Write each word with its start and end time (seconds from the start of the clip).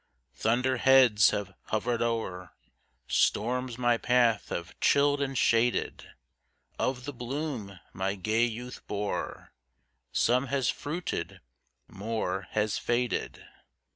Thunder 0.33 0.77
heads 0.77 1.29
have 1.29 1.53
hovered 1.65 2.01
o'er 2.01 2.53
Storms 3.07 3.77
my 3.77 3.97
path 3.97 4.49
have 4.49 4.73
chilled 4.79 5.21
and 5.21 5.37
shaded; 5.37 6.09
Of 6.79 7.05
the 7.05 7.13
bloom 7.13 7.79
my 7.93 8.15
gay 8.15 8.45
youth 8.45 8.81
bore, 8.87 9.53
Some 10.11 10.47
has 10.47 10.71
fruited 10.71 11.39
more 11.87 12.47
has 12.53 12.79
faded." 12.79 13.45